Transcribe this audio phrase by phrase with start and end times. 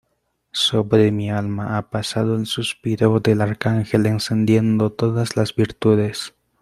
[0.55, 6.33] sobre mi alma ha pasado el suspiro del Arcángel encendiendo todas las virtudes.